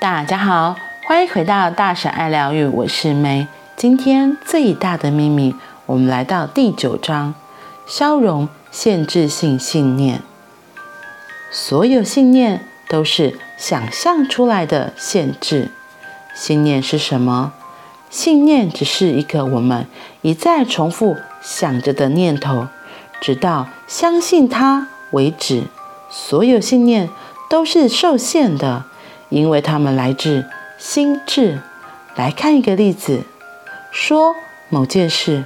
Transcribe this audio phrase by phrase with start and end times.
[0.00, 3.46] 大家好，欢迎回到大婶爱疗愈，我是梅。
[3.76, 7.34] 今天最大的秘密，我们来到第九章：
[7.86, 10.22] 消融限制性信念。
[11.50, 15.68] 所有信念都是想象出来的限制。
[16.34, 17.52] 信念是什么？
[18.08, 19.86] 信念只是一个我们
[20.22, 22.68] 一再重复想着的念头，
[23.20, 25.64] 直到相信它为止。
[26.08, 27.10] 所有信念
[27.50, 28.86] 都是受限的。
[29.30, 30.44] 因为他们来自
[30.78, 31.60] 心智。
[32.16, 33.22] 来看一个例子，
[33.92, 34.34] 说
[34.68, 35.44] 某件事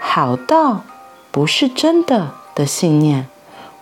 [0.00, 0.82] 好到
[1.30, 3.28] 不是真的的信念，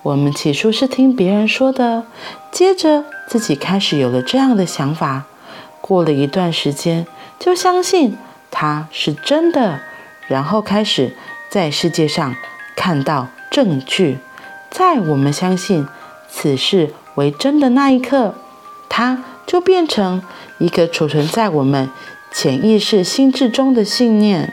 [0.02, 2.04] 我们起初是听别人说的，
[2.50, 5.22] 接着自己开始有了这样的想法，
[5.80, 7.06] 过了一段时间
[7.38, 8.18] 就相信
[8.50, 9.80] 它是真的，
[10.26, 11.16] 然后开始
[11.48, 12.34] 在世界上
[12.74, 14.18] 看到证据，
[14.70, 15.86] 在我们相信
[16.28, 18.34] 此事为真的那一刻，
[18.88, 19.22] 它。
[19.46, 20.22] 就变成
[20.58, 21.90] 一个储存在我们
[22.32, 24.52] 潜意识心智中的信念，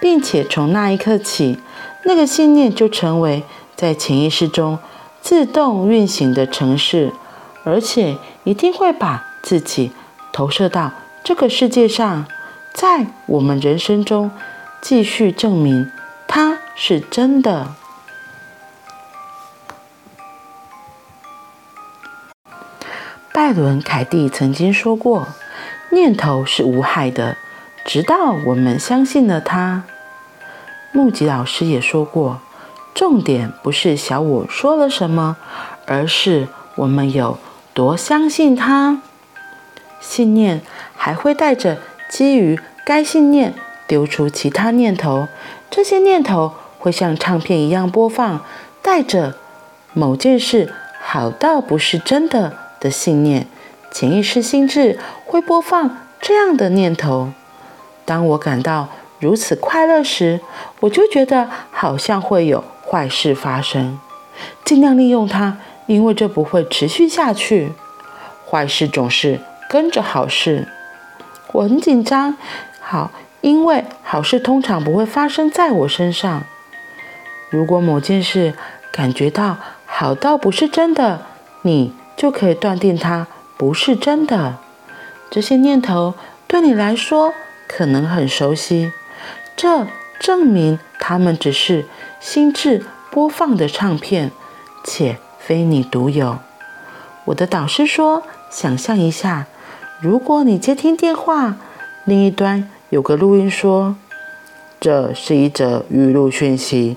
[0.00, 1.58] 并且从那一刻起，
[2.04, 3.42] 那个信念就成为
[3.74, 4.78] 在潜意识中
[5.20, 7.12] 自动运行的程式，
[7.64, 9.92] 而且一定会把自己
[10.32, 10.92] 投射到
[11.22, 12.26] 这个世界上，
[12.72, 14.30] 在我们人生中
[14.80, 15.90] 继续证明
[16.26, 17.74] 它是真的。
[23.44, 25.28] 艾伦·凯蒂曾经说过
[25.92, 27.36] ：“念头是无害的，
[27.84, 29.82] 直到我们相信了它。”
[30.92, 32.40] 木吉老师也说过
[32.94, 35.36] ：“重点不是小我说了什么，
[35.84, 37.36] 而是我们有
[37.74, 39.02] 多相信它。”
[40.00, 40.62] 信念
[40.96, 41.76] 还会带着
[42.08, 43.52] 基于该信念
[43.86, 45.28] 丢出其他念头，
[45.70, 48.40] 这些念头会像唱片一样播放，
[48.80, 49.34] 带着
[49.92, 52.63] 某件事好到不是真的。
[52.84, 53.46] 的信念，
[53.90, 57.32] 潜意识心智会播放这样的念头。
[58.04, 60.40] 当我感到如此快乐时，
[60.80, 63.98] 我就觉得好像会有坏事发生。
[64.66, 67.72] 尽量利用它，因为这不会持续下去。
[68.46, 70.68] 坏事总是跟着好事。
[71.52, 72.36] 我很紧张，
[72.80, 73.10] 好，
[73.40, 76.42] 因为好事通常不会发生在我身上。
[77.48, 78.52] 如果某件事
[78.92, 79.56] 感觉到
[79.86, 81.22] 好到不是真的，
[81.62, 81.94] 你。
[82.16, 83.26] 就可以断定它
[83.56, 84.56] 不是真的。
[85.30, 86.14] 这些念头
[86.46, 87.32] 对你来说
[87.66, 88.92] 可能很熟悉，
[89.56, 89.86] 这
[90.20, 91.86] 证明它们只是
[92.20, 94.30] 心智播放的唱片，
[94.84, 96.38] 且非你独有。
[97.26, 99.46] 我的导师说：“想象一下，
[100.00, 101.56] 如果你接听电话，
[102.04, 103.96] 另一端有个录音说
[104.78, 106.96] ：‘这是一则语录讯息。’”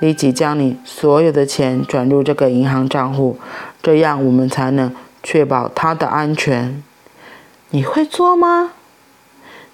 [0.00, 3.38] 立即将你所有的钱转入这个银行账户，
[3.82, 6.82] 这样我们才能确保他的安全。
[7.70, 8.72] 你会做吗？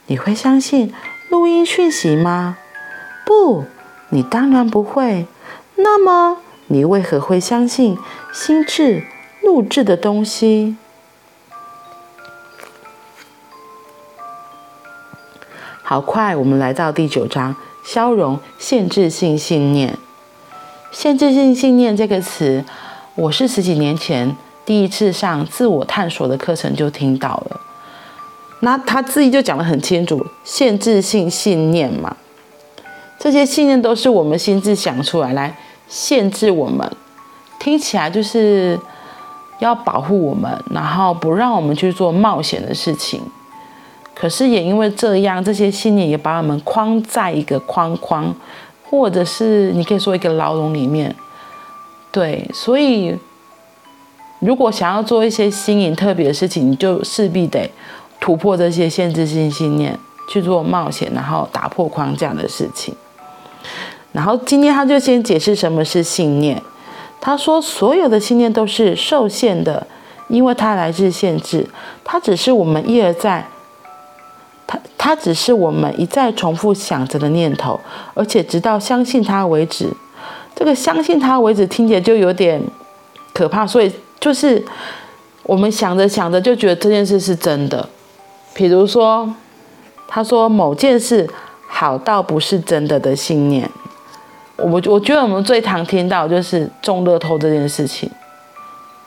[0.06, 0.92] 你会相信
[1.28, 2.56] 录音讯息吗？
[3.26, 3.64] 不，
[4.08, 5.26] 你当然不会。
[5.76, 7.98] 那么你为何会相信
[8.32, 9.04] 心智
[9.42, 10.76] 录制的东西？
[15.82, 17.54] 好快，我们来到第九章：
[17.84, 19.98] 消融限制性信念。
[21.04, 22.64] 限制性信念这个词，
[23.14, 24.34] 我是十几年前
[24.64, 27.60] 第一次上自我探索的课程就听到了。
[28.60, 32.16] 那他自己就讲得很清楚，限制性信念嘛，
[33.18, 35.54] 这些信念都是我们心智想出来，来
[35.86, 36.90] 限制我们，
[37.58, 38.80] 听起来就是
[39.58, 43.20] 要保护我们，然后不让我们去做冒险的事情。
[44.14, 48.34] 可是也因为这样，这些信念也把我们框在一个框框。
[48.98, 51.14] 或者是你可以说一个牢笼里面，
[52.10, 53.16] 对，所以
[54.38, 57.70] 如果想要做一些新颖特别的事情，你就势必得
[58.20, 62.94] 突破这些限制性信念，去做冒险，然后打破框架的事情。
[64.12, 66.62] 然后今天他就先解释什么是信念。
[67.20, 69.86] 他说，所有的信念都是受限的，
[70.28, 71.66] 因为它来自限制，
[72.04, 73.46] 它只是我们一而再。
[75.04, 77.78] 它只是我们一再重复想着的念头，
[78.14, 79.86] 而且直到相信它为止。
[80.54, 82.58] 这个相信它为止听起来就有点
[83.34, 84.64] 可怕，所以就是
[85.42, 87.86] 我们想着想着就觉得这件事是真的。
[88.54, 89.30] 比如说，
[90.08, 91.28] 他说某件事
[91.68, 93.70] 好到不是真的的信念，
[94.56, 98.10] 我我觉得我们最常听到就是中乐透这件事情。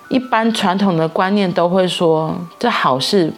[0.09, 3.33] 一般传统的观念都会说这好事。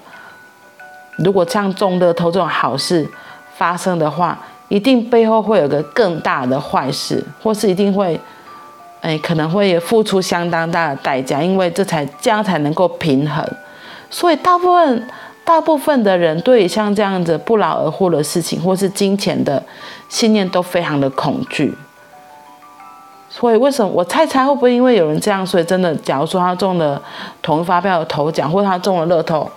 [1.23, 3.07] 如果像中乐透这种好事
[3.55, 4.37] 发生的话，
[4.67, 8.19] 一定背后会有个更大的坏事，或是一定会，
[9.01, 13.43] 哎，可能会付出相当大的代价，因为这才这样才能够平衡。
[14.09, 15.07] 所以大部分
[15.43, 19.61] 大部分的人对于像这样子不劳而获的事情，或是金钱的
[20.07, 21.75] 信念都非常的恐惧。
[23.31, 27.01] 所以为什么我猜猜会不会因为有人这样，所以真的，假如说他中了
[27.41, 29.49] 统一发票的头奖，或者他中了乐透，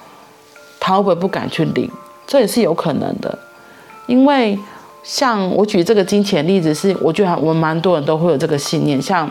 [0.84, 1.88] 他会不会不敢去领？
[2.26, 3.38] 这也是有可能的。
[4.06, 4.58] 因为
[5.04, 9.00] 像我举这个金钱例子，是我觉得我们蛮多人都会有这个信念。
[9.00, 9.30] 像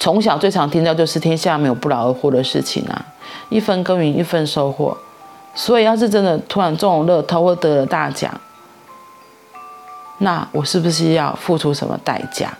[0.00, 3.06] 从小最常听到就是天下没有不劳而获的事情啊，
[3.50, 4.96] 一分耕耘一分收获。
[5.54, 8.40] 所以要是真的突然中了乐透或得了大奖，
[10.18, 12.52] 那我是不是要付出什么代价？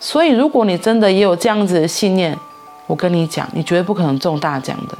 [0.00, 2.34] 所以，如果你真的也有这样子的信念，
[2.90, 4.98] 我跟你讲，你绝对不可能中大奖的，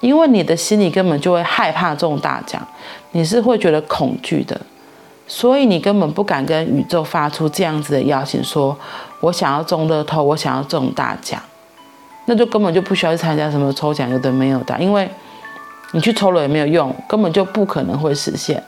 [0.00, 2.60] 因为你的心里根本就会害怕中大奖，
[3.12, 4.60] 你是会觉得恐惧的，
[5.26, 8.76] 所以你根本不敢跟宇宙发出这样子的邀请，说
[9.20, 11.40] 我想要中乐透，我想要中大奖，
[12.26, 15.08] 那就根本就不需要去参加什么抽奖，有的没有的，因为。
[15.92, 18.62] 你去抽了也没有用，根本就不可能会实现。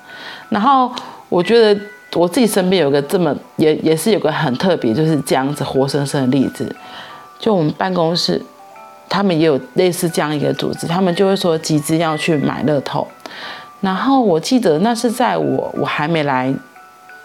[0.48, 0.90] 然后
[1.28, 1.80] 我觉得
[2.14, 6.74] 我自己身边有个这么也也是有个很特别，就是这样子活生生的例子。
[7.42, 8.40] 就我们办公室，
[9.08, 13.06] 他们也有类似这样一个组织，他们就会说集资要去买乐透。
[13.80, 16.54] 然后我记得那是在我我还没来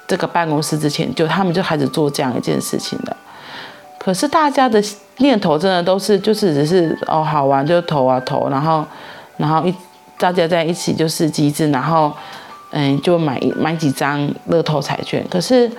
[0.07, 3.15] 这个办公室之前，就他们就开始做这样一件事情的。
[3.99, 4.83] 可是大家的
[5.19, 8.83] 念头真的都是就是只是哦好玩就投啊投，然后
[9.37, 9.73] 然后一。
[10.19, 12.11] 大家在一起就是集资，然后，
[12.71, 15.23] 嗯，就买买几张乐透彩券。
[15.29, 15.71] 可是，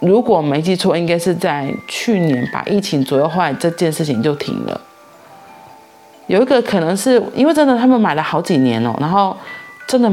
[0.00, 4.80] 如果没记错，应该是在去年吧，疫情左右，后来这件事情就停了。
[6.26, 9.36] 有一个可能是因为真的他们买了好几年哦，然后
[9.86, 10.10] 真的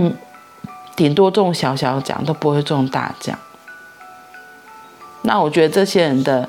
[0.96, 3.38] 顶多中小小奖都不会中大奖。
[5.24, 6.48] 那我觉得这些人的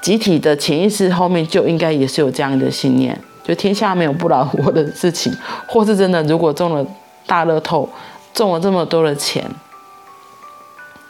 [0.00, 3.18] 集体的潜意识后面就应该也是有这样的信念。
[3.42, 5.34] 就天下没有不劳而获的事情，
[5.66, 6.86] 或是真的，如果中了
[7.26, 7.88] 大乐透，
[8.32, 9.44] 中了这么多的钱，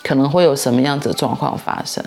[0.02, 2.05] 可能会有什么样子的状况发生？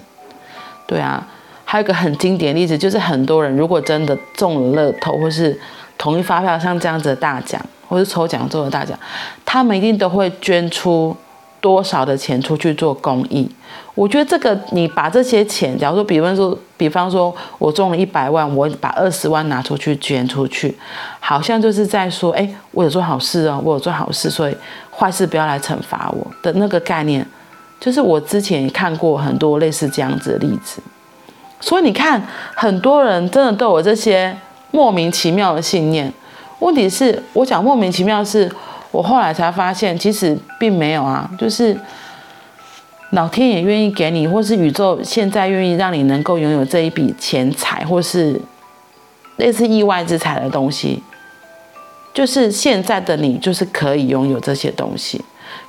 [0.86, 1.26] 对啊，
[1.66, 5.60] 还有一个很经典例子，就是很多人如果真的中了乐透，或是
[5.98, 8.98] 统一发票像这样子的大奖，或是抽奖中的大奖，
[9.46, 11.16] 他们一定都会捐出。
[11.64, 13.50] 多少的钱出去做公益？
[13.96, 20.78] 我觉得这个，你把这些钱，假如说，比方说，比方说我中了一百万，我把二十万拿出去捐出去，
[21.22, 24.58] 好像就是在说，哎，我有做好事哦，我有做好事，所以
[24.92, 27.26] 坏事不要来惩罚我的那个概念，
[27.84, 30.82] 就是我之前也看过很多类似这样子的例子。
[31.60, 32.26] 所以你看，
[32.56, 34.34] 很多人真的都有这些
[34.72, 36.14] 莫名其妙的信念。
[36.60, 38.50] 问题是，我讲莫名其妙是。
[38.92, 41.76] 我后来才发现，其实并没有啊，就是
[43.10, 48.40] 老天也愿意给你，或是宇宙现在愿意让你能够拥有这一笔钱财，或是
[49.38, 51.02] 类似意外之财的东西，
[52.14, 55.20] 就是现在的你就是可以拥有这些东西。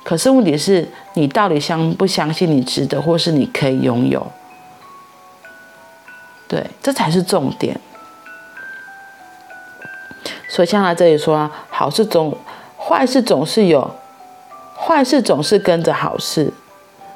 [0.05, 4.25] 可是问题是你到底相不相信你值得，或是你可以拥有？
[6.47, 7.77] 对，这才是重点。
[10.47, 12.33] 所以像他这里说，好事总。
[12.77, 13.95] 坏事总是有，
[14.77, 16.53] 坏事总是跟着好事，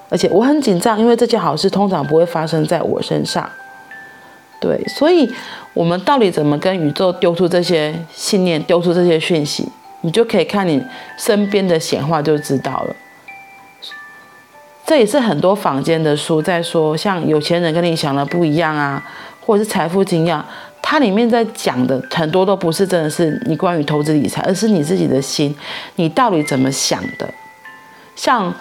[0.09, 3.47] 而且我很紧张，因为这件好事通常不会发生在我身上。
[4.59, 5.31] 对，所以
[5.75, 9.69] 我们到底怎么跟宇宙丢出这些信念，丢出这些讯息，
[10.01, 10.83] 你就可以看你
[11.17, 12.95] 身边的显化就知道了。
[14.85, 19.03] 这也是很多坊间的书在说，像有钱人跟你想的不一样啊，
[19.45, 20.41] 或者是财富经验。
[20.81, 25.55] 它里面在讲的很多都不是真的是你关于投资理财，而是你自己的心，
[25.97, 27.29] 你到底怎么想的？
[28.15, 28.51] 像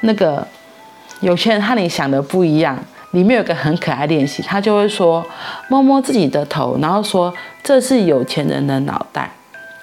[0.00, 0.46] 那个
[1.20, 2.78] 有钱人和你想的不一样，
[3.10, 5.22] 里面有个很可爱练习，他就会说
[5.68, 7.30] 摸摸自己的头，然后说
[7.62, 9.30] 这是有钱人的脑袋。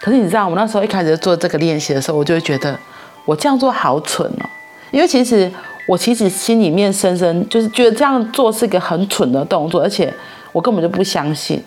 [0.02, 2.78] 可是你知道，我那时候一开始做这个练习的时候，我就会觉得
[3.26, 4.46] 我这样做好蠢哦，
[4.92, 5.52] 因为其实
[5.88, 10.12] 我其实心里面深深就是觉得这样做是一个很蠢的动作，而且
[10.52, 11.64] 我根本就不相信。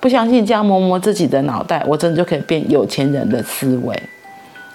[0.00, 4.02] 不相信这样摸摸自己的脑袋，我真的就可以变有钱人的思维。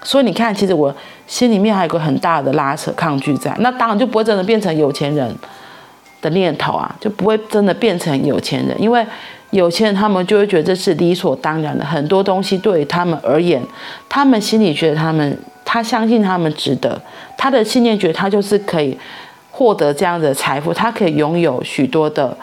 [0.01, 0.91] 所以你看，其实我
[1.27, 5.31] 心里面还有个很大的拉扯、抗拒在，那当然就不会真的变成有钱人
[6.19, 8.75] 的念头啊，就不会真的变成有钱人。
[8.81, 9.05] 因为
[9.51, 13.61] 有钱人他们就会觉得这是理所当然的，很多东西对于他们而言，
[14.07, 17.01] 他们心里觉得他们，他相信他们值得，
[17.35, 18.97] 他的信念觉得他就是可以
[19.49, 22.37] 获得这样的财富，他可以拥有许多的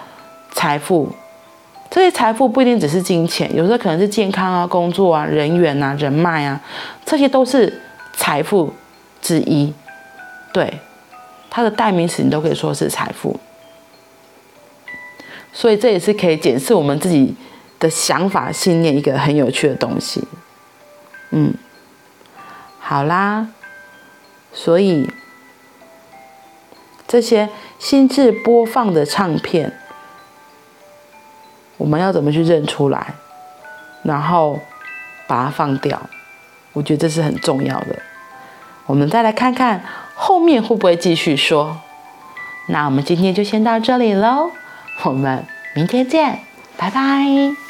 [0.50, 1.08] 财富。
[1.88, 6.60] 这些财富不一定只是金钱，有时候可能是健康啊、工作啊、人缘啊、人脉啊，
[7.04, 7.80] 这些都是
[8.14, 8.72] 财富
[9.22, 9.72] 之一。
[10.52, 10.80] 对，
[11.48, 13.38] 它的代名词你都可以说是财富。
[15.56, 17.34] 所以这也是可以检视我们自己
[17.78, 20.22] 的想法、信念一个很有趣的东西。
[21.30, 21.54] 嗯，
[22.78, 23.48] 好啦，
[24.52, 25.08] 所以
[27.08, 27.48] 这些
[27.78, 29.72] 心智播放的唱片，
[31.78, 33.14] 我们要怎么去认出来，
[34.02, 34.60] 然后
[35.26, 35.98] 把它放掉？
[36.74, 37.96] 我觉得这是很重要的。
[38.84, 39.82] 我们再来看看
[40.14, 41.78] 后面会不会继续说。
[42.68, 44.50] 那我们今天就先到这里喽，
[45.04, 46.40] 我们明天见，
[46.76, 47.65] 拜拜。